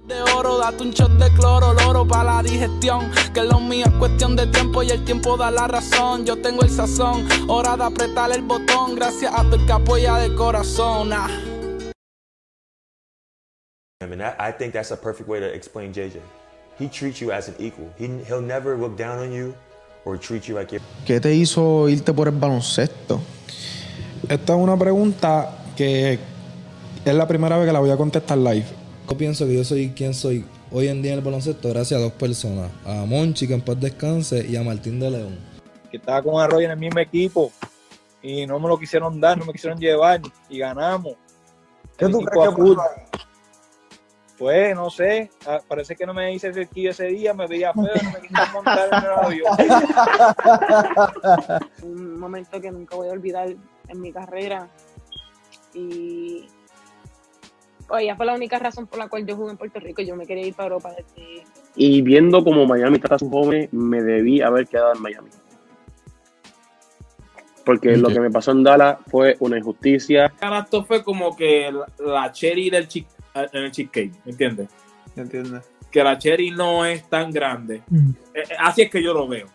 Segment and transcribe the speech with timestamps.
[0.00, 3.10] De oro, date un shot de cloro, loro para la digestión.
[3.34, 6.24] Que lo mío es cuestión de tiempo y el tiempo da la razón.
[6.24, 8.96] Yo tengo el sazón, hora de apretar el botón.
[8.96, 11.12] Gracias a tu el que apoya de corazón.
[11.12, 11.28] Ah.
[14.02, 16.20] I mean, I, I think that's a perfect way to explain JJ.
[16.78, 17.92] He treats you as an equal.
[17.98, 19.54] He, he'll never look down on you
[20.06, 20.80] or treat you like.
[21.06, 23.20] ¿Qué te hizo irte por el baloncesto?
[24.26, 26.18] Esta es una pregunta que
[27.04, 28.81] es la primera vez que la voy a contestar live.
[29.08, 32.02] Yo pienso que yo soy quien soy hoy en día en el baloncesto gracias a
[32.02, 32.70] dos personas.
[32.86, 35.38] A Monchi, que en paz descanse, y a Martín de León.
[35.90, 37.52] que estaba con Arroyo en el mismo equipo
[38.22, 41.14] y no me lo quisieron dar, no me quisieron llevar y ganamos.
[41.98, 43.22] ¿Qué El tú equipo crees que?
[44.38, 47.84] Pues no sé, ah, parece que no me hice cerquillo ese día, me veía feo,
[47.84, 49.56] no me quisieron montar en el avión.
[51.82, 53.54] un momento que nunca voy a olvidar
[53.88, 54.68] en mi carrera.
[55.74, 56.46] Y
[57.98, 60.02] ella fue la única razón por la cual yo jugué en Puerto Rico.
[60.02, 61.44] Yo me quería ir para Europa desde
[61.76, 65.30] Y viendo como Miami trata a sus jóvenes, me debí haber quedado en Miami.
[67.64, 68.14] Porque lo Ok.
[68.14, 70.32] que me pasó en Dallas fue una injusticia.
[70.40, 74.68] Esto fue como que la, cherry del chick, en el cheesecake, ¿me entiendes?
[75.14, 75.62] ¿Entiendes?
[75.90, 77.76] Que la cherry no es tan grande.
[78.34, 79.46] Eh, eh, así es que yo lo veo.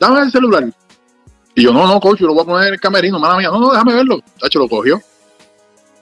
[0.00, 0.64] dame el celular.
[1.54, 3.48] Y yo, no, no, coach, yo lo voy a poner en el camerino, mala mía.
[3.50, 4.20] No, no, déjame verlo.
[4.40, 5.00] Tacho, lo cogió.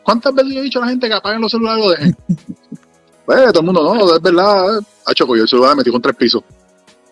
[0.05, 2.16] ¿Cuántas veces yo he dicho a la gente que apaguen los celulares y lo dejen?
[3.27, 4.80] pues, todo el mundo, no, es verdad.
[5.06, 6.42] Tacho, cogió el celular, metió con tres pisos.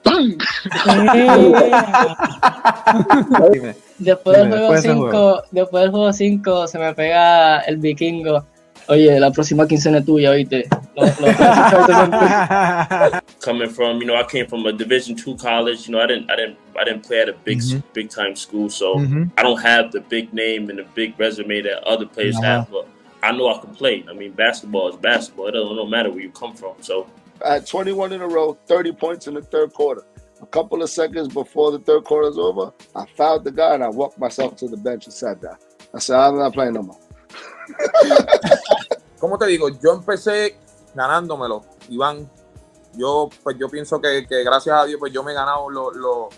[0.03, 0.37] ¡Pam!
[3.99, 8.45] Después del juego después 5, después del juego 5 se me pega el vikingo.
[8.89, 10.69] Oye, la próxima quincena es tuya, oíste.
[13.45, 15.87] Coming from you know I came from a Division two college.
[15.87, 17.61] You know I didn't I didn't I didn't play at a big
[17.95, 19.31] big time school, so Mhm.
[19.39, 22.67] I don't have the big name and the big resume that other players have.
[22.71, 22.82] But
[23.23, 24.05] I know I can play.
[24.09, 25.47] I mean, basketball is basketball.
[25.49, 26.75] It doesn't no matter where you come from.
[26.81, 27.07] So
[27.45, 30.05] I had 21 in a row, 30 points in the third quarter.
[30.41, 33.85] A couple of seconds before the third quarter is over, I fouled the guy and
[33.85, 35.57] I walked myself to the bench and sat down.
[35.95, 36.99] I said, I'm not playing no more.
[39.21, 39.69] ¿Cómo te digo?
[39.69, 40.57] Yo empecé
[40.95, 42.29] ganándomelo, Iván.
[42.97, 45.93] Yo, pues yo pienso que, que gracias a Dios, pues yo me he ganado lo-
[45.93, 46.29] lo-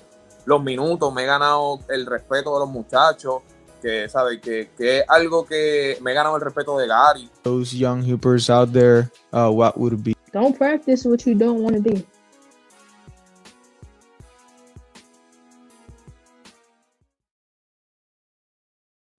[0.45, 3.43] los minutos, me he ganado el respeto de los muchachos,
[3.85, 4.41] que, ¿sabes?
[4.41, 7.29] Que, que es algo que me ganado el respeto de Gary.
[7.43, 10.15] Those young hoopers out there, uh, what would be?
[10.33, 12.03] Don't practice what you don't want to do.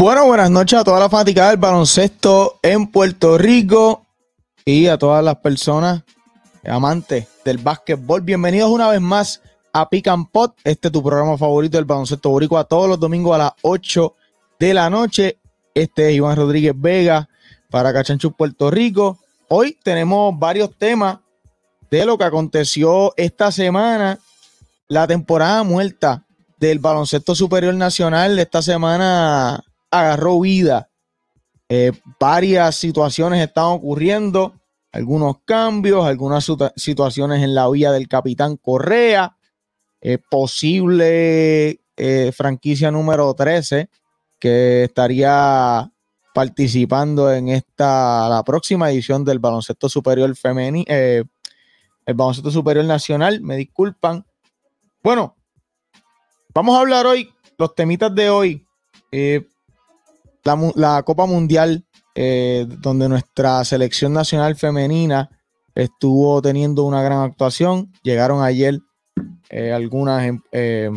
[0.00, 4.06] Bueno, buenas noches a toda la fanaticada del baloncesto en Puerto Rico
[4.64, 6.04] y a todas las personas
[6.64, 8.20] amantes del básquetbol.
[8.20, 9.42] Bienvenidos una vez más
[9.72, 13.34] a Pick and Pot, este es tu programa favorito del baloncesto boricua todos los domingos
[13.34, 14.14] a las 8
[14.60, 15.40] de la noche.
[15.74, 17.28] Este es Iván Rodríguez Vega
[17.68, 19.18] para Cachanchu Puerto Rico.
[19.48, 21.18] Hoy tenemos varios temas
[21.90, 24.20] de lo que aconteció esta semana,
[24.86, 26.24] la temporada muerta
[26.56, 30.90] del baloncesto superior nacional esta semana agarró vida.
[31.68, 34.54] Eh, varias situaciones están ocurriendo,
[34.92, 39.36] algunos cambios, algunas situa- situaciones en la vía del capitán Correa,
[40.00, 43.90] eh, posible eh, franquicia número 13
[44.38, 45.90] que estaría
[46.32, 53.56] participando en esta la próxima edición del baloncesto superior femenino, el baloncesto superior nacional, me
[53.56, 54.24] disculpan.
[55.02, 55.36] Bueno,
[56.54, 57.28] vamos a hablar hoy,
[57.58, 58.64] los temitas de hoy.
[59.10, 59.46] eh,
[60.74, 65.30] la, Copa Mundial, eh, donde nuestra selección nacional femenina
[65.74, 67.92] estuvo teniendo una gran actuación.
[68.02, 68.80] Llegaron ayer
[69.50, 70.90] eh, algunas em- eh,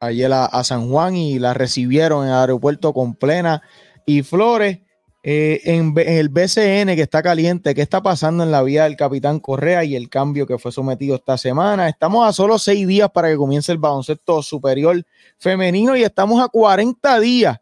[0.00, 3.62] ayer a, San Juan y la recibieron en el aeropuerto con plena
[4.06, 4.80] y flores.
[5.24, 8.96] Eh, en, en el BCN que está caliente, ¿qué está pasando en la vida del
[8.96, 11.88] capitán Correa y el cambio que fue sometido esta semana?
[11.88, 15.04] Estamos a solo seis días para que comience el baloncesto superior
[15.36, 17.58] femenino y estamos a 40 días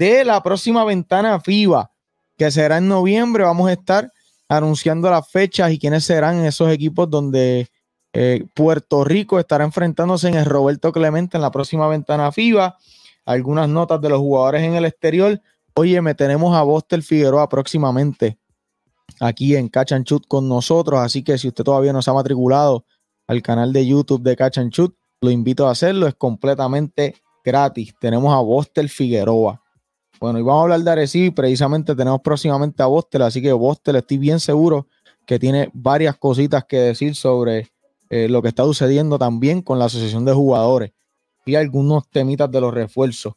[0.00, 1.92] de la próxima ventana FIBA,
[2.38, 3.44] que será en noviembre.
[3.44, 4.10] Vamos a estar
[4.48, 7.68] anunciando las fechas y quiénes serán esos equipos donde
[8.14, 12.78] eh, Puerto Rico estará enfrentándose en el Roberto Clemente en la próxima ventana FIBA.
[13.26, 15.38] Algunas notas de los jugadores en el exterior.
[15.74, 18.38] Oye, me tenemos a Boster Figueroa próximamente
[19.20, 20.98] aquí en Shoot con nosotros.
[20.98, 22.86] Así que si usted todavía no se ha matriculado
[23.26, 24.34] al canal de YouTube de
[24.70, 26.06] Shoot, lo invito a hacerlo.
[26.06, 27.94] Es completamente gratis.
[28.00, 29.60] Tenemos a Bostel Figueroa.
[30.20, 33.22] Bueno, y vamos a hablar de Arecibo precisamente tenemos próximamente a Bostel.
[33.22, 34.86] Así que Bostel estoy bien seguro
[35.26, 37.70] que tiene varias cositas que decir sobre
[38.10, 40.92] eh, lo que está sucediendo también con la Asociación de Jugadores
[41.46, 43.32] y algunos temitas de los refuerzos.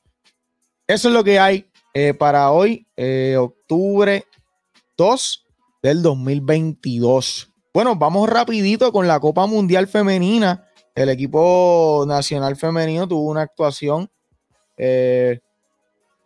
[0.86, 4.26] Eso es lo que hay eh, para hoy, eh, octubre
[4.98, 5.46] 2
[5.82, 7.50] del 2022.
[7.74, 10.68] Bueno, vamos rapidito con la Copa Mundial Femenina.
[10.94, 14.10] El equipo nacional femenino tuvo una actuación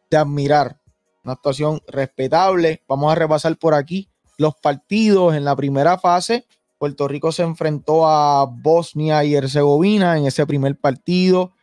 [0.09, 0.81] de admirar,
[1.23, 2.83] una actuación respetable.
[2.87, 6.45] Vamos a repasar por aquí los partidos en la primera fase.
[6.77, 11.53] Puerto Rico se enfrentó a Bosnia y Herzegovina en ese primer partido,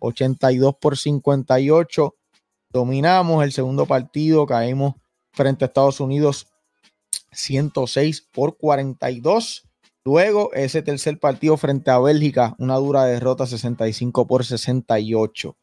[0.00, 2.14] 82 por 58.
[2.70, 4.94] Dominamos el segundo partido, caímos
[5.32, 6.48] frente a Estados Unidos
[7.32, 9.68] 106 por 42.
[10.04, 15.56] Luego, ese tercer partido frente a Bélgica, una dura derrota 65 por 68.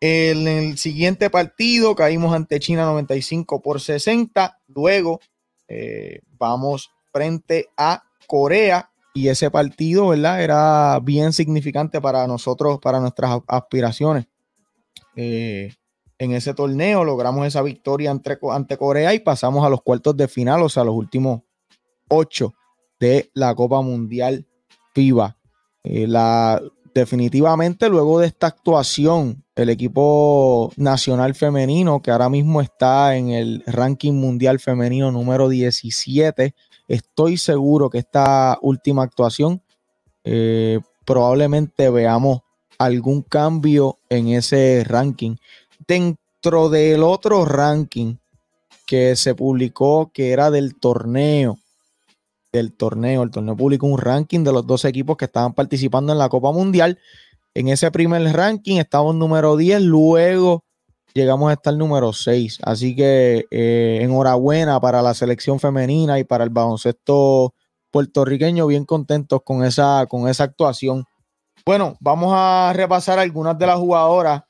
[0.00, 4.58] En el siguiente partido caímos ante China 95 por 60.
[4.68, 5.20] Luego
[5.68, 10.42] eh, vamos frente a Corea y ese partido, ¿verdad?
[10.42, 14.26] Era bien significante para nosotros, para nuestras aspiraciones.
[15.16, 15.74] Eh,
[16.18, 20.62] en ese torneo logramos esa victoria ante, Corea y pasamos a los cuartos de final,
[20.62, 21.42] o sea, los últimos
[22.08, 22.54] ocho
[22.98, 24.46] de la Copa Mundial
[24.94, 25.36] FIBA.
[25.82, 26.60] Eh, la,
[26.94, 33.62] definitivamente luego de esta actuación, el equipo nacional femenino, que ahora mismo está en el
[33.66, 36.54] ranking mundial femenino número 17,
[36.88, 39.62] estoy seguro que esta última actuación
[40.24, 42.40] eh, probablemente veamos
[42.78, 45.36] algún cambio en ese ranking.
[45.86, 48.16] Dentro del otro ranking
[48.86, 51.58] que se publicó, que era del torneo,
[52.52, 53.22] del torneo.
[53.22, 56.52] El torneo publicó un ranking de los dos equipos que estaban participando en la Copa
[56.52, 56.98] Mundial.
[57.54, 60.64] En ese primer ranking estábamos número 10, luego
[61.14, 62.60] llegamos a estar número 6.
[62.62, 67.54] Así que eh, enhorabuena para la selección femenina y para el baloncesto
[67.90, 71.04] puertorriqueño, bien contentos con esa, con esa actuación.
[71.66, 74.42] Bueno, vamos a repasar algunas de las jugadoras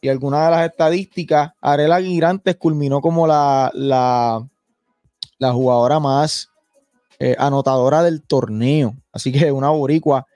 [0.00, 1.52] y algunas de las estadísticas.
[1.60, 4.46] Arela Girantes culminó como la, la,
[5.38, 6.48] la jugadora más
[7.18, 8.94] eh, anotadora del torneo.
[9.12, 10.26] Así que una boricua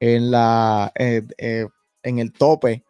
[0.00, 1.66] en, la, eh, eh,
[2.02, 2.84] en el tope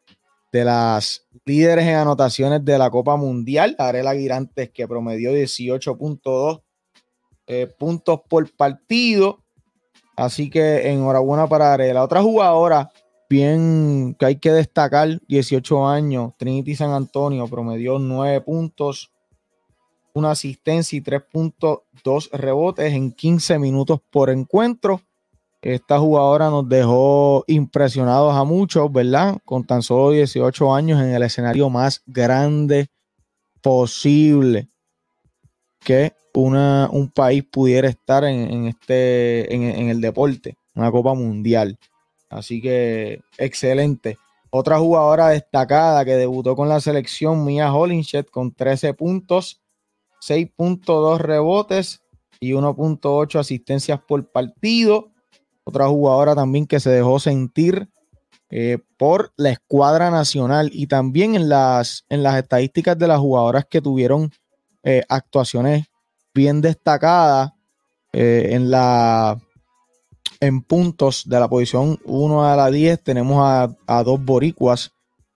[0.53, 3.75] de las líderes en anotaciones de la Copa Mundial.
[3.79, 6.62] Arela Girantes que promedió 18.2
[7.79, 9.43] puntos por partido.
[10.17, 12.03] Así que enhorabuena para Arela.
[12.03, 12.91] Otra jugadora
[13.29, 19.12] bien que hay que destacar, 18 años, Trinity San Antonio, promedió 9 puntos,
[20.19, 25.00] una asistencia y 3.2 rebotes en 15 minutos por encuentro.
[25.62, 29.38] Esta jugadora nos dejó impresionados a muchos, ¿verdad?
[29.44, 32.88] Con tan solo 18 años en el escenario más grande
[33.61, 34.69] posible
[35.81, 41.79] que un país pudiera estar en, este, en, el deporte, una Copa Mundial.
[42.31, 44.19] Así que excelente.
[44.50, 49.61] Otra jugadora destacada que debutó con la selección, Mia Holinshed, con 13 puntos
[50.20, 52.03] 6.2 rebotes
[52.41, 55.10] y 1.8 asistencias por partido.
[55.65, 57.89] Otra jugadora también que se dejó sentir
[58.51, 63.67] eh, por la escuadra nacional y también en las, en las estadísticas de las jugadoras
[63.67, 64.31] que tuvieron
[64.82, 65.87] eh, actuaciones
[66.32, 67.53] bien destacadas
[68.13, 69.39] eh, en la
[70.41, 74.93] en puntos de la posición 1 a la 10 tenemos a, a dos boricuas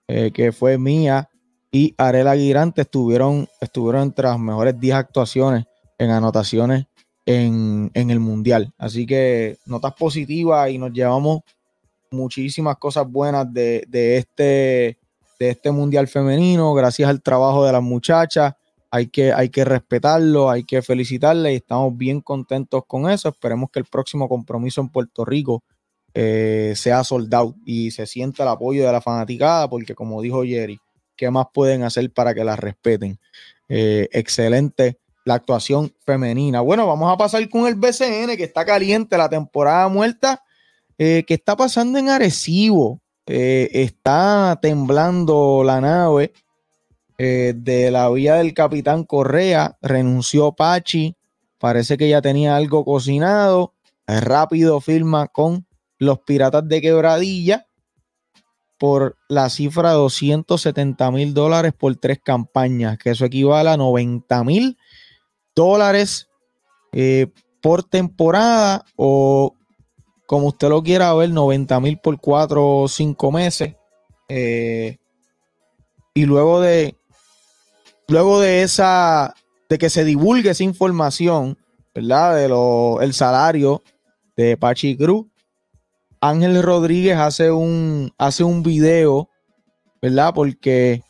[0.07, 1.29] que fue Mía
[1.75, 5.65] y Arela Aguirante estuvieron, estuvieron entre las mejores 10 actuaciones
[5.97, 6.85] en anotaciones
[7.25, 8.71] en, el Mundial.
[8.77, 11.41] Así que notas positivas y nos llevamos
[12.11, 14.99] muchísimas cosas buenas de, este,
[15.39, 18.53] de este Mundial femenino, gracias al trabajo de las muchachas.
[18.91, 23.29] Hay que, hay que respetarlo, hay que felicitarle y estamos bien contentos con eso.
[23.29, 25.63] Esperemos que el próximo compromiso en Puerto Rico
[26.13, 30.79] eh, sea soldado y se sienta el apoyo de la fanaticada, porque como dijo Jerry,
[31.15, 33.19] ¿Qué más pueden hacer para que la respeten?
[33.69, 36.61] Eh, excelente la actuación femenina.
[36.61, 40.43] Bueno, vamos a pasar con el BCN, que está caliente, la temporada muerta.
[40.97, 42.99] Eh, ¿Qué está pasando en Arecibo?
[43.25, 46.33] Eh, está temblando la nave
[47.17, 49.77] de la vía del capitán Correa.
[49.81, 51.15] Renunció Pachi.
[51.57, 53.73] Parece que ya tenía algo cocinado.
[54.05, 55.65] Rápido firma con
[55.99, 57.65] los Piratas de Quebradilla
[58.83, 64.43] por la cifra de 270 mil dólares por tres campañas, que eso equivale a 90
[64.43, 64.77] mil
[65.55, 66.27] dólares
[66.91, 67.27] eh,
[67.61, 69.55] por temporada o
[70.25, 73.73] como usted lo quiera ver, 90 mil por 4 o 5 meses.
[74.27, 74.97] Eh,
[76.13, 76.97] y luego de,
[78.09, 79.33] luego de esa,
[79.69, 81.57] de que se divulgue esa información,
[81.95, 82.35] ¿verdad?
[82.35, 83.81] De lo, el salario
[84.35, 85.27] de Pachi Cruz,
[86.23, 89.29] Ángel Rodríguez hace un, hace un video,
[90.01, 90.33] ¿verdad?
[90.33, 91.03] Porque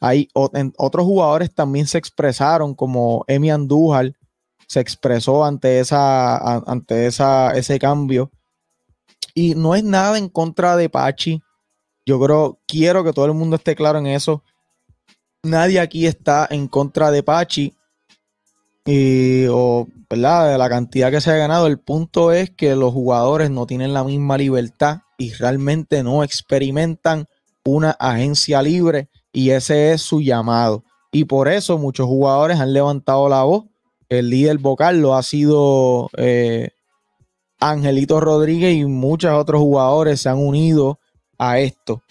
[0.00, 4.14] hay otros jugadores también se expresaron, como Emi Andújar
[4.66, 8.32] se expresó ante, esa, ante esa, ese cambio.
[9.32, 11.40] Y no es nada en contra de Pachi.
[12.04, 14.42] Yo creo, quiero que todo el mundo esté claro en eso.
[15.44, 17.76] Nadie aquí está en contra de Pachi.
[18.90, 20.52] Y, o, ¿verdad?
[20.52, 21.66] De la cantidad que se ha ganado.
[21.66, 27.26] El punto es que los jugadores no tienen la misma libertad y realmente no experimentan
[27.66, 30.84] una agencia libre y ese es su llamado.
[31.12, 33.64] Y por eso muchos jugadores han levantado la voz.
[34.08, 36.70] El líder vocal lo ha sido eh,
[37.60, 40.98] Angelito Rodríguez y muchos otros jugadores se han unido
[41.36, 42.02] a esto.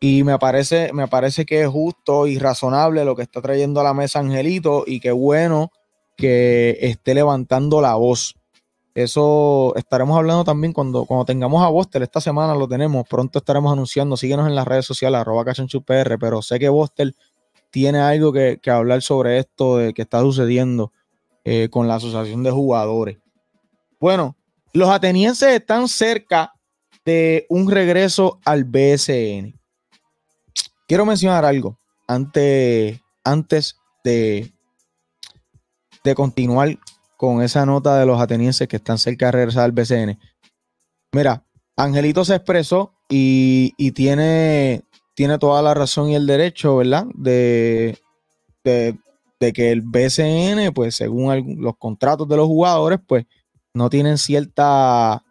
[0.00, 3.84] Y me parece, me parece que es justo y razonable lo que está trayendo a
[3.84, 5.70] la mesa Angelito y qué bueno
[6.16, 8.34] que esté levantando la voz.
[8.94, 12.02] Eso estaremos hablando también cuando, cuando tengamos a Bostel.
[12.02, 13.06] Esta semana lo tenemos.
[13.08, 14.16] Pronto estaremos anunciando.
[14.16, 16.16] Síguenos en las redes sociales, arroba cachanchupr.
[16.18, 17.16] Pero sé que Bostel
[17.70, 20.92] tiene algo que, hablar sobre esto de que está sucediendo
[21.44, 23.18] eh, con la asociación de jugadores.
[23.98, 24.36] Bueno,
[24.72, 26.52] los atenienses están cerca
[27.04, 29.58] de un regreso al BSN.
[30.86, 34.53] Quiero mencionar algo antes, antes de,
[36.04, 36.78] de continuar
[37.16, 40.18] con esa nota de los atenienses que están cerca de regresar al BCN.
[41.12, 41.44] Mira,
[41.76, 44.82] Angelito se expresó y, tiene,
[45.14, 47.06] tiene toda la razón y el derecho, ¿verdad?
[47.14, 47.98] De,
[48.62, 48.98] de,
[49.52, 53.26] que el BCN, pues según los contratos de los jugadores, pues
[53.74, 55.22] no tienen cierta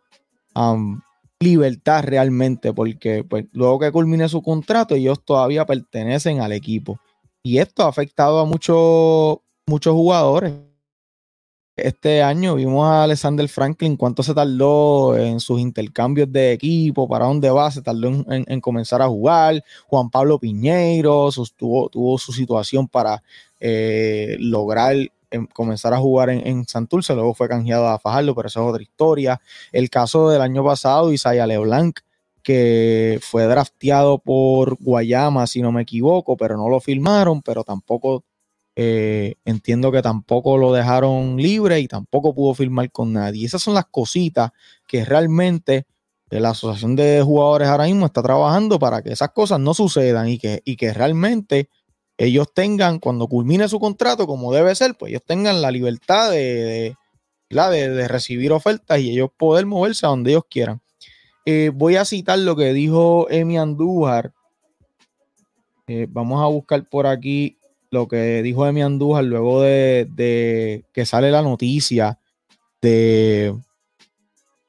[1.40, 7.00] libertad realmente, porque pues luego que culmine su contrato, ellos todavía pertenecen al equipo.
[7.44, 10.54] Y esto ha afectado a muchos, muchos jugadores
[11.76, 17.26] este año vimos a Alexander Franklin cuánto se tardó en sus intercambios de equipo, para
[17.26, 19.64] dónde va, se tardó en, comenzar a jugar.
[19.88, 23.24] Juan Pablo Piñeiro tuvo, su situación para
[23.60, 24.96] eh, lograr
[25.32, 28.68] em, comenzar a jugar en, en, Santurce, luego fue canjeado a Fajardo, pero esa es
[28.68, 29.42] otra historia.
[29.72, 32.00] El caso del año pasado, Isaiah Leblanc,
[32.44, 38.24] que fue drafteado por Guayama, si no me equivoco, pero no lo filmaron, pero tampoco
[38.76, 43.46] eh, entiendo que tampoco lo dejaron libre y tampoco pudo firmar con nadie.
[43.46, 44.52] Esas son las cositas
[44.88, 45.86] que realmente
[46.40, 50.38] la Asociación de Jugadores ahora mismo está trabajando para que esas cosas no sucedan y
[50.38, 51.70] que, y que realmente
[52.18, 56.96] ellos tengan, cuando culmine su contrato, como debe ser, pues ellos tengan la libertad de,
[57.50, 60.82] de, recibir ofertas y ellos poder moverse a donde ellos quieran.
[61.46, 64.34] Eh, voy a citar lo que dijo Emi Andújar.
[65.88, 67.58] Eh, vamos a buscar por aquí
[67.94, 72.20] lo que dijo Emi Andújar luego de, que sale la noticia
[72.82, 73.56] de,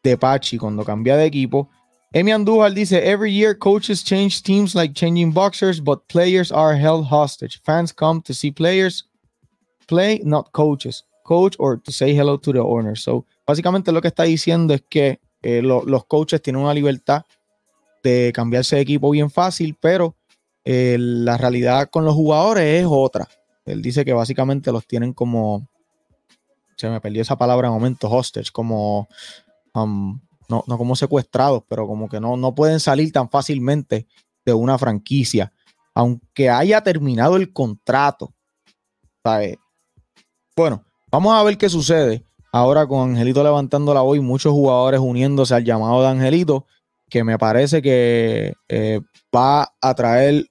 [0.02, 1.71] de Pachi cuando cambia de equipo.
[2.12, 7.07] Emi Andújar dice, Every year coaches change teams like changing boxers, but players are held
[7.11, 7.61] hostage.
[7.64, 9.09] Fans come to see players
[9.88, 11.04] play, not coaches.
[11.25, 12.95] Coach or to say hello to the owner.
[12.95, 17.25] So, básicamente lo que está diciendo es que eh, los coaches tienen una libertad
[18.02, 20.14] de cambiarse de equipo bien fácil, pero
[20.64, 23.28] la realidad con los jugadores es otra.
[23.64, 25.68] Él dice que básicamente los tienen como,
[26.76, 29.09] se me perdió esa palabra en momento, hostage, como,
[29.75, 34.06] um, no, como secuestrados, pero como que no, no pueden salir tan fácilmente
[34.44, 35.52] de una franquicia,
[35.94, 38.35] aunque haya terminado el contrato.
[40.54, 45.00] Bueno, vamos a ver qué sucede ahora con Angelito levantando la voz y muchos jugadores
[45.00, 46.66] uniéndose al llamado de Angelito,
[47.11, 49.00] que me parece que eh,
[49.35, 50.47] va a traer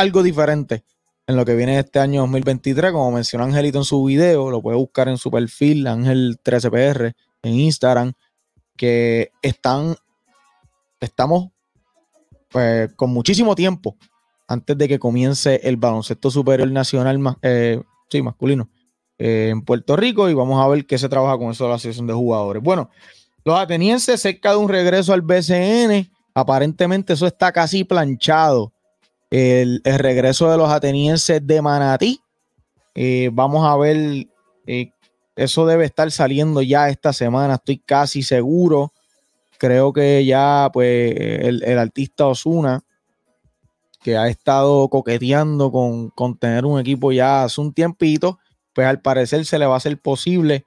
[0.00, 0.82] algo diferente
[1.26, 2.90] en lo que viene este año 2023.
[2.92, 8.14] Como mencionó Angelito en su video, lo puede buscar en su perfil, Ángel13PR, en Instagram,
[8.78, 9.94] que están,
[11.00, 11.50] estamos
[12.48, 13.98] pues, con muchísimo tiempo
[14.48, 18.70] antes de que comience el baloncesto superior nacional, eh, sí, masculino,
[19.18, 21.76] eh, en Puerto Rico y vamos a ver qué se trabaja con eso de la
[21.76, 22.62] asociación de jugadores.
[22.62, 22.88] Bueno,
[23.44, 28.72] los atenienses cerca de un regreso al BCN, aparentemente eso está casi planchado
[29.30, 32.20] el, regreso de los atenienses de Manatí.
[32.94, 34.28] Eh, vamos a ver,
[34.66, 34.92] eh,
[35.36, 38.92] eso debe estar saliendo ya esta semana, estoy casi seguro.
[39.58, 42.82] Creo que ya, pues, el, artista Osuna,
[44.02, 48.38] que ha estado coqueteando con, con, tener un equipo ya hace un tiempito,
[48.72, 50.64] pues al parecer se le va a hacer posible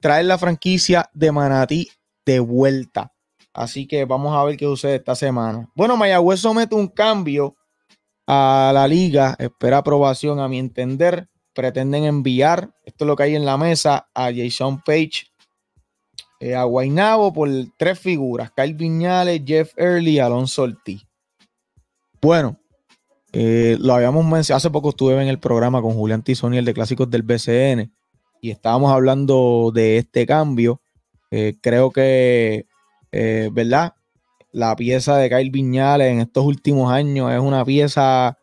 [0.00, 1.90] traer la franquicia de Manatí
[2.26, 3.12] de vuelta.
[3.52, 5.68] Así que vamos a ver qué sucede esta semana.
[5.74, 7.56] Bueno, Mayagüez somete un cambio
[8.32, 9.34] a la liga.
[9.40, 11.28] Espera aprobación a mi entender.
[11.52, 15.26] Pretenden enviar, esto es lo que hay en la mesa, a Jason Page,
[16.38, 18.52] eh, a Guainabo por tres figuras.
[18.52, 21.02] Kyle Viñales, Jeff Early y Alonso Ortiz.
[22.22, 22.56] Bueno,
[23.32, 26.74] eh, lo habíamos mencionado, hace poco estuve en el programa con Julián Tizoni, el de
[26.74, 27.92] clásicos del BCN,
[28.40, 30.80] y estábamos hablando de este cambio.
[31.32, 32.66] Eh, creo que,
[33.10, 33.94] ¿verdad?
[34.52, 38.36] La pieza de Kyle Viñales en estos últimos años es una pieza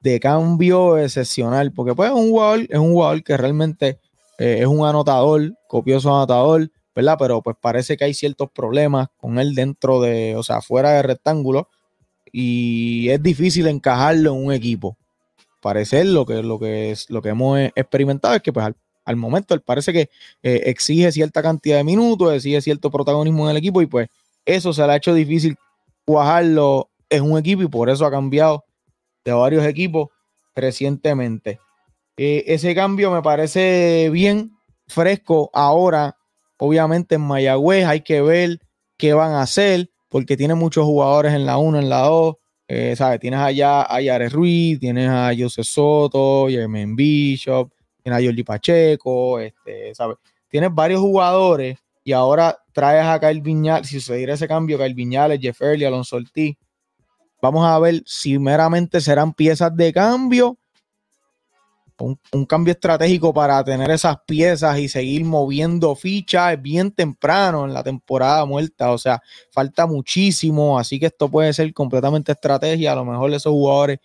[0.00, 3.98] de cambio excepcional, porque pues es un jugador, es un jugador que realmente
[4.38, 7.16] es un anotador, copioso anotador, ¿verdad?
[7.18, 11.02] Pero pues parece que hay ciertos problemas con él dentro de, o sea, fuera de
[11.02, 11.68] rectángulo
[12.32, 14.96] y es difícil encajarlo en un equipo.
[15.60, 18.66] Parece lo que, lo que, es, lo que hemos experimentado es que pues
[19.04, 20.10] al, momento él parece que
[20.42, 24.08] eh, exige cierta cantidad de minutos, exige cierto protagonismo en el equipo y pues
[24.48, 25.56] eso se le ha hecho difícil
[26.06, 28.64] cuajarlo en un equipo y por eso ha cambiado
[29.22, 30.08] de varios equipos
[30.56, 31.60] recientemente.
[32.16, 36.16] Eh, ese cambio me parece bien fresco ahora.
[36.56, 38.58] Obviamente en Mayagüez hay que ver
[38.96, 42.36] qué van a hacer porque tiene muchos jugadores en la 1, en la 2.
[42.68, 47.70] Eh, tienes allá a Yare Ruiz, tienes a José Soto, Jermaine Bishop,
[48.02, 50.16] tienes a Jordi Pacheco, este, ¿sabes?
[50.48, 51.78] Tienes varios jugadores
[52.08, 56.16] y ahora traes a Kyle Viñales, si sucediera ese cambio, Kyle Viñales, Jeff Early, Alonso
[56.16, 56.56] Ortiz.
[57.42, 60.56] Vamos a ver si meramente serán piezas de cambio
[61.98, 67.82] un, cambio estratégico para tener esas piezas y seguir moviendo fichas bien temprano en la
[67.82, 68.92] temporada muerta.
[68.92, 72.92] O sea, falta muchísimo, así que esto puede ser completamente estrategia.
[72.92, 73.98] A lo mejor esos jugadores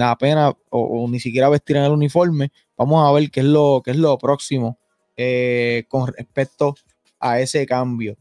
[0.00, 2.52] apenas o, o ni siquiera vestirán el uniforme.
[2.76, 4.78] Vamos a ver qué es lo, qué es lo próximo
[5.16, 6.74] eh, con respecto
[7.20, 8.16] ese cambio.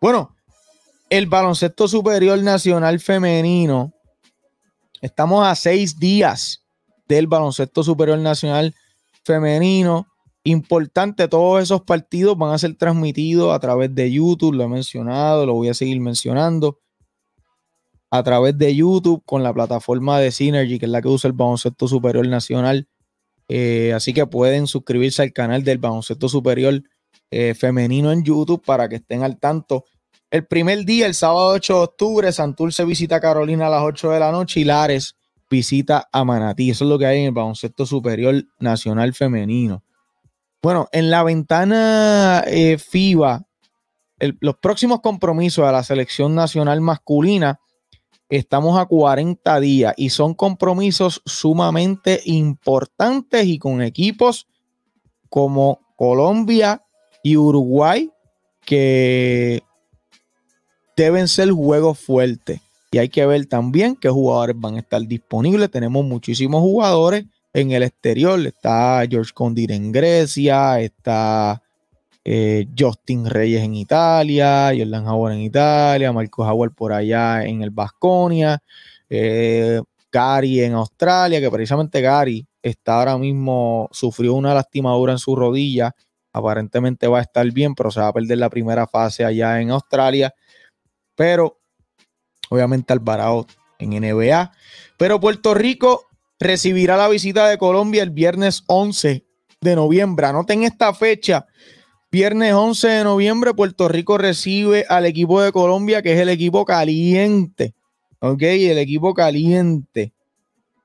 [0.00, 0.34] Bueno,
[1.10, 3.92] el baloncesto superior nacional femenino.
[5.00, 6.64] Estamos a seis días
[7.06, 8.74] del baloncesto superior nacional
[9.24, 10.06] femenino.
[10.44, 15.46] Importante, todos esos partidos van a ser transmitidos a través de YouTube, lo he mencionado,
[15.46, 16.78] lo voy a seguir mencionando.
[18.10, 21.34] A través de YouTube con la plataforma de Synergy, que es la que usa el
[21.34, 22.88] baloncesto superior nacional.
[23.48, 26.82] Eh, así que pueden suscribirse al canal del baloncesto superior
[27.30, 29.84] eh, femenino en YouTube para que estén al tanto.
[30.30, 34.20] El primer día, el sábado 8 de octubre, Santurce visita Carolina a las 8 de
[34.20, 35.16] la noche y Lares
[35.50, 36.70] visita a Manatí.
[36.70, 39.82] Eso es lo que hay en el baloncesto superior nacional femenino.
[40.60, 43.46] Bueno, en la ventana eh, FIBA,
[44.40, 47.60] los próximos compromisos de la selección nacional masculina,
[48.28, 54.48] estamos a 40 días y son compromisos sumamente importantes y con equipos
[55.28, 56.82] como Colombia
[57.28, 58.10] y Uruguay
[58.64, 59.62] que
[60.96, 62.60] deben ser juegos fuertes.
[62.90, 65.70] Y hay que ver también qué jugadores van a estar disponibles.
[65.70, 68.40] Tenemos muchísimos jugadores en el exterior.
[68.46, 71.62] Está George Condir en Grecia, está
[72.24, 77.70] eh, Justin Reyes en Italia, Jordan Howard en Italia, Marcos Howard por allá en el
[77.70, 78.58] Vasconia,
[79.10, 85.36] eh, Gary en Australia, que precisamente Gary está ahora mismo, sufrió una lastimadura en su
[85.36, 85.94] rodilla.
[86.32, 89.70] Aparentemente va a estar bien, pero se va a perder la primera fase allá en
[89.70, 90.34] Australia.
[91.14, 91.60] Pero
[92.50, 93.46] obviamente Alvarado
[93.78, 94.52] en NBA.
[94.98, 96.06] Pero Puerto Rico
[96.38, 99.24] recibirá la visita de Colombia el viernes 11
[99.60, 100.26] de noviembre.
[100.26, 101.46] Anoten esta fecha.
[102.10, 106.64] Viernes 11 de noviembre, Puerto Rico recibe al equipo de Colombia, que es el equipo
[106.64, 107.74] caliente.
[108.20, 108.42] ¿Ok?
[108.42, 110.14] El equipo caliente.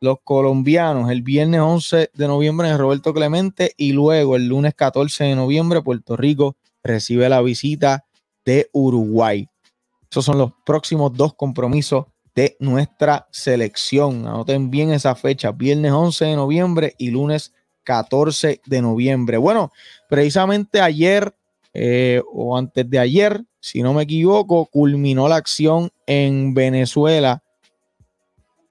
[0.03, 5.23] Los colombianos, el viernes 11 de noviembre en Roberto Clemente y luego el lunes 14
[5.23, 8.03] de noviembre, Puerto Rico recibe la visita
[8.43, 9.47] de Uruguay.
[10.11, 14.27] Esos son los próximos dos compromisos de nuestra selección.
[14.27, 19.37] Anoten bien esa fecha, viernes 11 de noviembre y lunes 14 de noviembre.
[19.37, 19.71] Bueno,
[20.09, 21.33] precisamente ayer
[21.73, 27.42] eh, o antes de ayer, si no me equivoco, culminó la acción en Venezuela.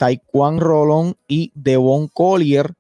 [0.03, 2.75] Taekwondo Rolón y Devon Collier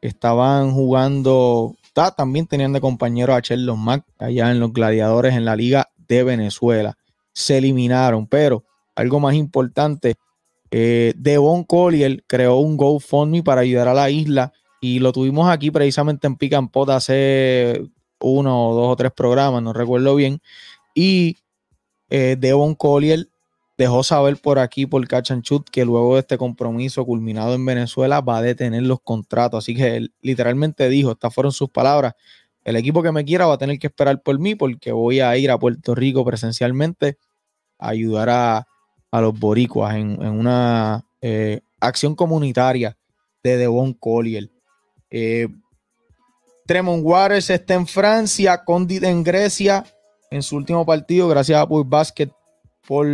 [0.00, 1.76] estaban jugando,
[2.16, 6.24] también tenían de compañero a Sherlock Mac allá en los gladiadores en la Liga de
[6.24, 6.96] Venezuela
[7.34, 8.26] se eliminaron.
[8.26, 8.64] Pero
[8.94, 10.14] algo más importante,
[10.70, 15.70] eh, Devon Collier creó un GoFundMe para ayudar a la isla y lo tuvimos aquí
[15.70, 17.82] precisamente en Pick and Pot hace
[18.18, 20.40] uno o dos o tres programas, no recuerdo bien.
[20.94, 21.36] Y
[22.08, 23.28] eh, Devon Collier
[23.78, 28.38] dejó saber por aquí, por Cachanchut, que luego de este compromiso culminado en Venezuela va
[28.38, 29.64] a detener los contratos.
[29.64, 32.14] Así que él literalmente dijo, estas fueron sus palabras,
[32.64, 35.36] el equipo que me quiera va a tener que esperar por mí porque voy a
[35.36, 37.18] ir a Puerto Rico presencialmente
[37.78, 38.66] a ayudar a,
[39.10, 42.96] a los boricuas en, en una eh, acción comunitaria
[43.42, 44.50] de Devon Collier.
[45.10, 45.48] Eh,
[46.66, 49.84] Tremont Waters está en Francia, Condit en Grecia
[50.30, 52.30] en su último partido, gracias a Puy Basket
[52.86, 53.06] por,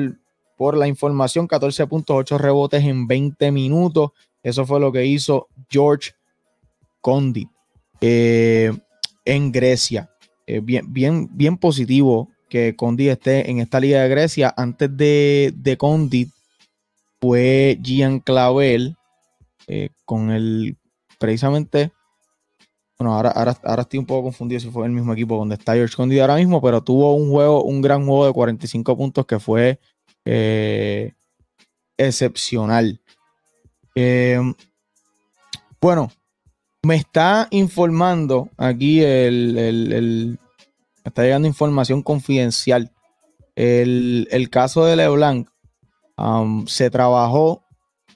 [0.56, 4.10] por la información, 14.8 rebotes en 20 minutos.
[4.42, 6.12] Eso fue lo que hizo George
[7.00, 7.48] Condit
[8.00, 8.72] eh,
[9.24, 10.10] en Grecia.
[10.46, 14.52] Eh, bien, bien, bien positivo que Condit esté en esta liga de Grecia.
[14.56, 16.30] Antes de, de Condit
[17.20, 18.96] fue Gian Clavel
[19.66, 20.76] eh, con el
[21.18, 21.92] precisamente
[23.02, 25.96] bueno, ahora, ahora, estoy un poco confundido si fue el mismo equipo donde está George
[25.96, 29.80] Condit ahora mismo, pero tuvo un juego, un gran juego de 45 puntos que fue
[30.24, 31.12] eh,
[31.96, 33.00] excepcional.
[33.94, 34.40] Eh,
[35.80, 36.10] bueno,
[36.82, 40.38] me está informando aquí el,
[41.04, 42.92] me está llegando información confidencial.
[43.54, 45.48] El, caso de LeBlanc
[46.16, 47.64] um, se trabajó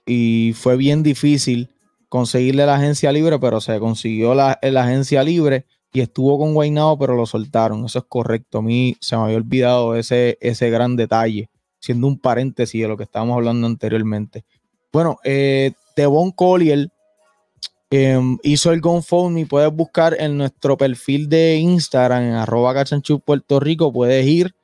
[0.06, 1.70] y fue bien difícil
[2.08, 7.14] conseguirle la agencia libre, pero se consiguió la, agencia libre y estuvo con Guaynabo, pero
[7.14, 7.84] lo soltaron.
[7.84, 8.58] Eso es correcto.
[8.58, 12.96] A mí se me había olvidado ese, ese gran detalle, siendo un paréntesis de lo
[12.96, 14.44] que estábamos hablando anteriormente.
[14.92, 16.88] Bueno, eh, Devon Collier
[17.90, 19.46] em, hizo el GoFundMe.
[19.46, 22.84] Puedes buscar en nuestro perfil de Instagram, en arroba
[23.24, 23.92] Puerto Rico.
[23.92, 24.54] Puedes ir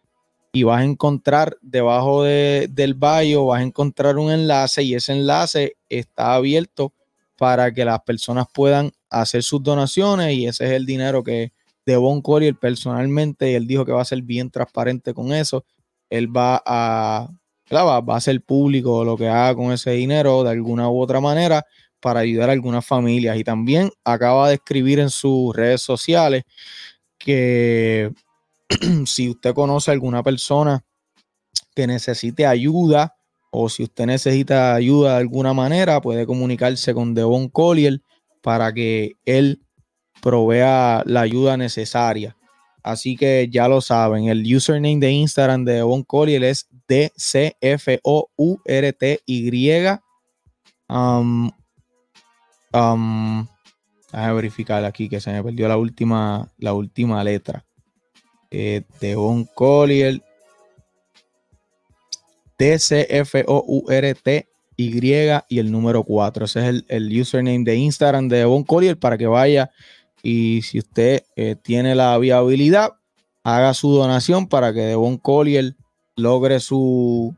[0.52, 5.76] y vas a encontrar debajo del bio, vas a encontrar un enlace y ese enlace
[5.88, 6.92] está abierto
[7.38, 11.52] para que las personas puedan hacer sus donaciones y ese es el dinero que
[11.86, 15.64] Devon Collier personalmente, él dijo que va a ser bien transparente con eso,
[16.12, 17.28] él va a,
[17.72, 21.20] va, va a hacer público lo que haga con ese dinero de alguna u otra
[21.20, 21.64] manera
[22.00, 26.42] para ayudar a algunas familias y también acaba de escribir en sus redes sociales
[27.16, 28.12] que
[29.06, 30.84] si usted conoce a alguna persona
[31.74, 33.14] que necesite ayuda
[33.50, 38.00] o si usted necesita ayuda de alguna manera, puede comunicarse con Devon Collier
[38.42, 39.62] para que él
[40.20, 42.36] provea la ayuda necesaria.
[42.82, 48.00] Así que ya lo saben, el username de Instagram de Devon Collier es D-C-F-O-U-R-T-Y.
[50.88, 51.50] Um,
[52.72, 53.46] um,
[54.12, 57.64] a verificar aquí que se me perdió la última, la última letra.
[58.50, 60.20] Eh, Devon Collier
[62.58, 66.44] D-C-F-O-U-R-T-Y y el número 4.
[66.44, 69.70] Ese es el, username de Instagram de Devon Collier para que vaya
[70.22, 72.92] y si usted eh, tiene la viabilidad,
[73.42, 75.74] haga su donación para que Devon Collier
[76.16, 77.34] logre su,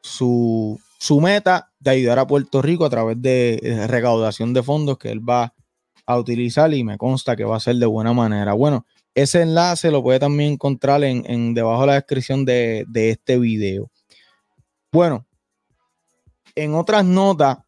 [0.00, 4.98] su, su meta de ayudar a Puerto Rico a través de eh, recaudación de fondos
[4.98, 5.54] que él va
[6.06, 8.52] a utilizar y me consta que va a ser de buena manera.
[8.52, 13.38] Bueno, ese enlace lo puede también encontrar en, debajo de la descripción de, de este
[13.38, 13.90] video.
[14.92, 15.26] Bueno,
[16.54, 17.58] en otras notas,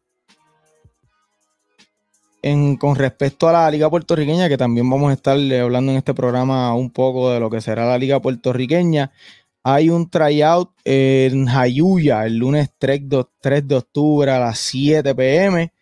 [2.79, 6.73] con respecto a la liga puertorriqueña, que también vamos a estar hablando en este programa
[6.75, 9.11] un poco de lo que será la liga puertorriqueña,
[9.63, 15.73] hay un tryout en Jayuya el lunes 3 de, octubre a las 7 pm.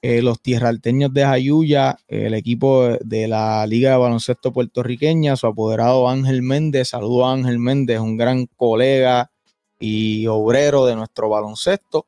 [0.00, 6.08] Eh, los tierralteños de Jayuya, el equipo de la Liga de Baloncesto Puertorriqueña, su apoderado
[6.08, 9.30] Ángel Méndez, saludo a Ángel Méndez, un gran colega,
[9.78, 12.06] y obrero de nuestro baloncesto.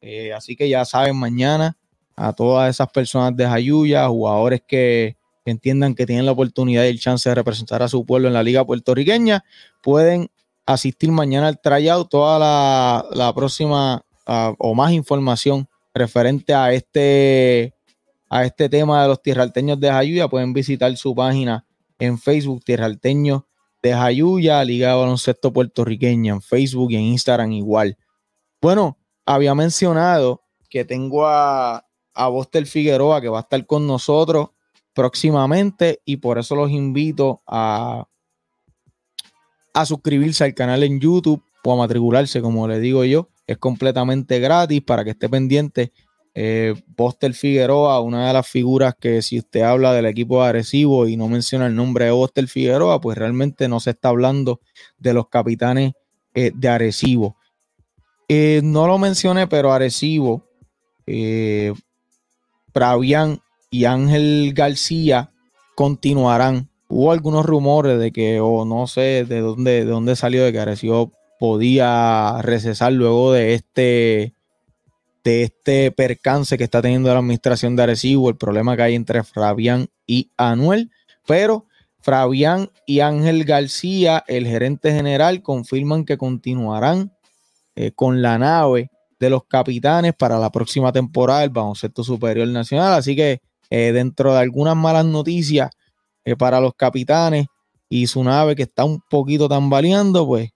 [0.00, 1.76] Eh, así que ya saben, mañana
[2.16, 6.98] a todas esas personas de Jayuya, jugadores que, entiendan que tienen la oportunidad y el
[6.98, 9.44] chance de representar a su pueblo en la liga puertorriqueña,
[9.80, 10.28] pueden
[10.66, 12.08] asistir mañana al tryout.
[12.08, 17.74] Toda la, próxima o más información referente a este,
[18.28, 21.64] a este tema de los tierralteños de Jayuya, pueden visitar su página
[21.98, 23.42] en Facebook, Tierralteños
[23.82, 27.96] de Jayuya, Liga de Baloncesto Puertorriqueña, en Facebook y en Instagram igual.
[28.60, 31.85] Bueno, había mencionado que tengo a,
[32.16, 34.48] a Boster Figueroa que va a estar con nosotros
[34.94, 38.08] próximamente y por eso los invito a,
[39.74, 43.28] a suscribirse al canal en YouTube o a matricularse, como le digo yo.
[43.46, 45.92] Es completamente gratis para que esté pendiente
[46.38, 46.74] eh,
[47.32, 51.66] Figueroa, una de las figuras que si usted habla del equipo agresivo y no menciona
[51.66, 54.60] el nombre de Boster Figueroa, pues realmente no se está hablando
[54.98, 55.94] de los capitanes
[56.34, 57.36] eh, de Arecibo.
[58.28, 60.44] Eh, no lo mencioné, pero Arecibo,
[61.06, 61.72] eh,
[62.76, 65.30] Pravian y Ángel García
[65.74, 66.68] continuarán.
[66.88, 70.60] Hubo algunos rumores de que, o no sé de dónde, de dónde salió, de que
[70.60, 71.10] Arecibo
[71.40, 74.34] podía recesar luego de este
[75.24, 79.24] de este percance que está teniendo la administración de Arecibo, el problema que hay entre
[79.24, 80.90] Fabián y Anuel,
[81.26, 81.64] pero
[82.02, 87.10] Fabián y Ángel García, el gerente general, confirman que continuarán
[87.74, 92.94] eh, con la nave de los capitanes para la próxima temporada del baloncesto superior nacional.
[92.94, 95.70] Así que eh, dentro de algunas malas noticias
[96.24, 97.46] eh, para los capitanes
[97.88, 100.50] y su nave que está un poquito tambaleando, pues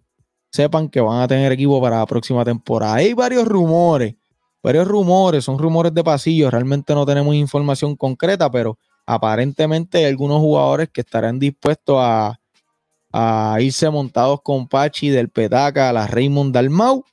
[0.51, 2.95] sepan que van a tener equipo para la próxima temporada.
[2.95, 4.17] Hay varios rumores,
[4.63, 10.41] varios rumores, son rumores de pasillo, realmente no tenemos información concreta, pero aparentemente hay algunos
[10.41, 12.41] jugadores que estarán dispuestos a,
[13.13, 17.05] a irse montados con Pachi del Petaca a la Raymond Dalmau.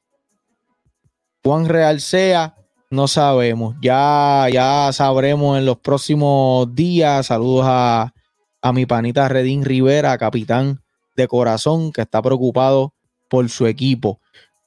[1.43, 2.55] Juan Real sea,
[2.89, 3.75] no sabemos.
[3.81, 7.27] Ya, ya sabremos en los próximos días.
[7.27, 8.13] Saludos a,
[8.61, 10.81] a mi panita Redín Rivera, capitán
[11.15, 12.93] de corazón, que está preocupado
[13.29, 14.19] por su equipo.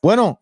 [0.03, 0.41] Bueno,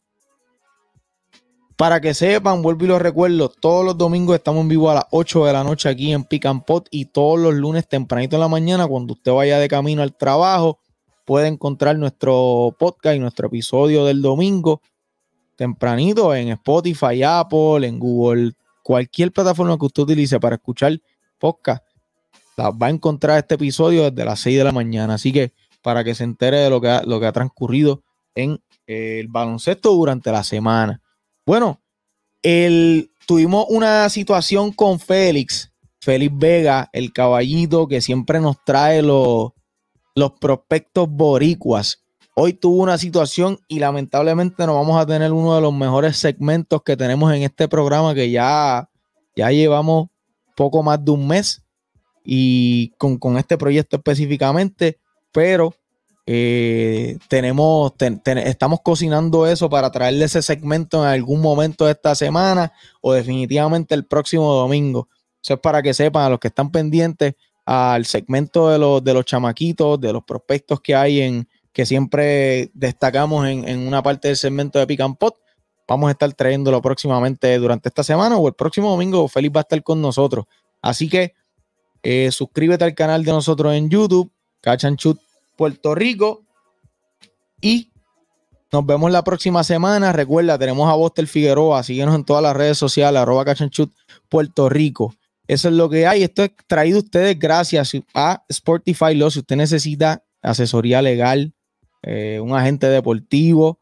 [1.77, 5.05] para que sepan, vuelvo y lo recuerdo, todos los domingos estamos en vivo a las
[5.13, 8.41] 8 de la noche aquí en Pick and Pot y todos los lunes tempranito en
[8.41, 10.81] la mañana, cuando usted vaya de camino al trabajo,
[11.25, 14.81] puede encontrar nuestro podcast y nuestro episodio del domingo
[15.59, 18.53] tempranito en Spotify, Apple, en Google,
[18.85, 20.99] cualquier plataforma que usted utilice para escuchar
[21.37, 21.83] podcast,
[22.59, 25.15] va a encontrar este episodio desde las 6 de la mañana.
[25.15, 28.05] Así que para que se entere de lo que ha, lo que ha transcurrido
[28.37, 31.03] en eh, el baloncesto durante la semana.
[31.45, 31.83] Bueno,
[33.27, 39.53] tuvimos una situación con Félix, Félix Vega, el caballito que siempre nos trae los
[40.41, 42.05] prospectos boricuas.
[42.41, 46.85] Hoy tuvo una situación y lamentablemente no vamos a tener uno de los mejores segmentos
[46.85, 48.89] que tenemos en este programa que ya,
[49.35, 50.07] ya llevamos
[50.55, 51.65] poco más de un mes
[52.23, 55.01] y con, con este proyecto específicamente,
[55.33, 55.75] pero
[56.27, 62.73] eh, tenemos, estamos cocinando eso para traerle ese segmento en algún momento de esta semana
[63.01, 65.09] o definitivamente el próximo domingo.
[65.43, 67.35] Eso es para que sepan a los que están pendientes
[67.67, 71.49] al segmento de los, de los chamaquitos, de los prospectos que hay en
[71.79, 75.37] que siempre destacamos en, una parte del segmento de Pick and Pot.
[75.87, 79.29] Vamos a estar trayéndolo próximamente durante esta semana o el próximo domingo.
[79.29, 80.47] Félix va a estar con nosotros.
[80.83, 81.35] Así que
[82.03, 85.21] eh, suscríbete al canal de nosotros en YouTube, Cachanchut
[85.57, 86.43] Puerto Rico.
[87.61, 87.93] Y
[88.73, 90.13] nos vemos la próxima semana.
[90.13, 91.85] Recuerda, tenemos a Boster Figueroa.
[91.85, 93.95] Síguenos en todas las redes sociales, arroba Cachanchut
[94.29, 95.15] Puerto Rico.
[95.47, 96.25] Eso es lo que hay.
[96.25, 99.31] Esto es traído a ustedes gracias a Sportify Law.
[99.31, 101.55] Si usted necesita asesoría legal,
[102.03, 103.79] eh, un agente deportivo,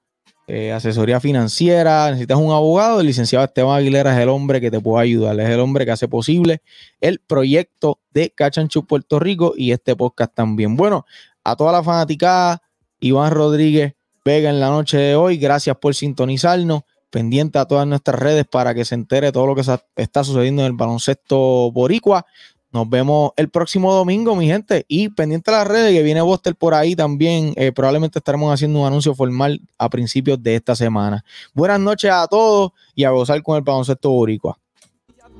[0.48, 4.80] eh, asesoría financiera, necesitas un abogado, el licenciado Esteban Aguilera es el hombre que te
[4.80, 6.62] puede ayudar, es el hombre que hace posible
[7.00, 10.76] el proyecto de Cachanchu Puerto Rico y este podcast también.
[10.76, 11.04] Bueno,
[11.42, 12.62] a toda la fanaticada,
[13.00, 18.18] Iván Rodríguez Vega en la noche de hoy, gracias por sintonizarnos, pendiente a todas nuestras
[18.18, 19.62] redes para que se entere todo lo que
[19.96, 22.26] está sucediendo en el baloncesto boricua.
[22.72, 24.84] Nos vemos el próximo domingo, mi gente.
[24.88, 27.52] Y pendiente de las redes, que viene Buster por ahí también.
[27.56, 31.24] Eh, probablemente estaremos haciendo un anuncio formal a principios de esta semana.
[31.54, 34.58] Buenas noches a todos y a gozar con el baloncesto boricua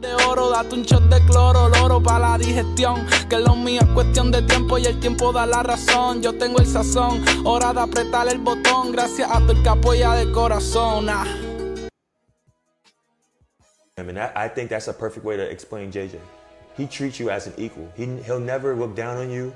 [0.01, 3.07] de oro, date un shot de cloro, loro para la digestión.
[3.29, 6.23] Que lo mío es cuestión de tiempo y el tiempo da la razón.
[6.23, 8.93] Yo tengo el sazón, hora de apretar el botón.
[8.93, 11.09] Gracias a tu el que apoya de corazón.
[11.09, 11.27] Ah.
[13.99, 16.19] I mean, I, I think that's a perfect way to explain JJ.
[16.79, 17.89] He treats you as an equal.
[17.97, 19.53] He, he'll never look down on you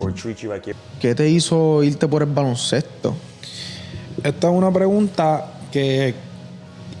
[0.00, 0.76] or treat you like you're.
[1.00, 3.14] ¿Qué te hizo irte por el baloncesto?
[4.22, 6.14] Esta es una pregunta que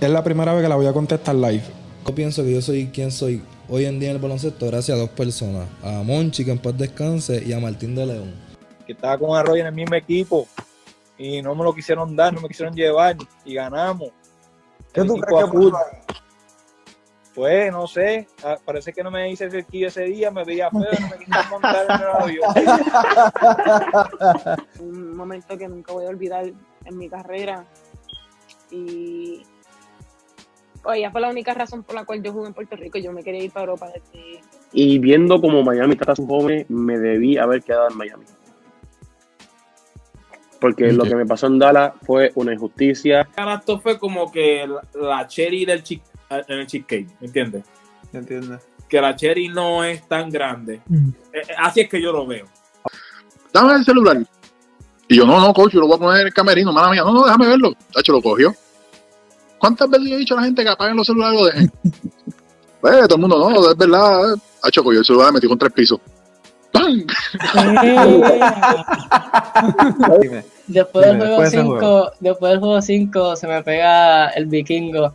[0.00, 1.62] es la primera vez que la voy a contestar live.
[2.06, 5.00] Yo pienso que yo soy quien soy hoy en día en el baloncesto gracias a
[5.00, 5.68] dos personas.
[5.82, 8.34] A Monchi, que en paz descanse, y a Martín de León.
[8.86, 10.46] Que estaba con Arroyo en el mismo equipo
[11.16, 14.10] y no me lo quisieron dar, no me quisieron llevar y ganamos.
[14.92, 15.50] ¿Qué El tú crees que
[17.34, 20.80] Pues no sé, ah, parece que no me hice cerquillo ese día, me veía feo,
[20.80, 22.50] no me quisieron montar en el avión.
[24.80, 26.44] un momento que nunca voy a olvidar
[26.84, 27.64] en mi carrera.
[28.70, 29.42] Y
[30.84, 32.98] oye, fue la única razón por la cual yo jugué en Puerto Rico.
[32.98, 34.40] Yo me quería ir para Europa desde
[34.72, 38.24] Y viendo como Miami trata a sus jóvenes, me debí haber quedado en Miami.
[40.60, 43.28] Porque lo que me pasó en Dallas fue una injusticia.
[43.36, 46.02] Esto fue como que la, cherry del chick,
[46.38, 47.64] en el cheesecake, ¿me entiendes?
[48.88, 50.82] Que la cherry no es tan grande.
[51.32, 52.46] Eh, eh, así es que yo lo veo.
[53.52, 54.18] Dame el celular.
[55.08, 57.02] Y yo, no, no, coach, yo lo voy a poner en el camerino, mala mía.
[57.02, 57.72] No, no, déjame verlo.
[57.92, 58.54] Tacho, lo cogió.
[59.58, 61.72] ¿Cuántas veces yo he dicho a la gente que apaguen los celulares y lo dejen?
[62.80, 64.36] pues, todo el mundo, no, es verdad.
[64.62, 66.00] Tacho, cogió el celular y metió con tres pisos.
[66.72, 67.02] ¡Pam!
[70.66, 74.46] Después del juego después de ese 5, después del juego 5 se me pega el
[74.46, 75.14] vikingo.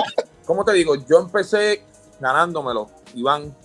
[0.51, 0.95] ¿Cómo te digo?
[0.95, 1.81] Yo empecé
[2.19, 3.55] ganándomelo, Iván.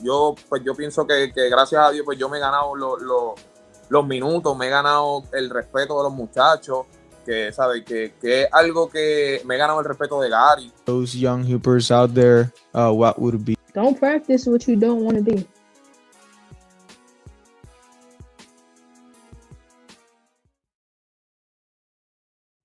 [0.00, 2.96] Yo, pues yo pienso que, que gracias a Dios, pues yo me he ganado lo-
[2.98, 3.34] lo-
[3.88, 6.86] los minutos, me he ganado el respeto de los muchachos,
[7.26, 7.84] que, ¿sabes?
[7.84, 10.72] Que, que es algo que me he ganado el respeto de Gary.
[10.84, 15.18] Those young hoopers out there, uh, what would be Don't practice what you don't want
[15.18, 15.44] to be.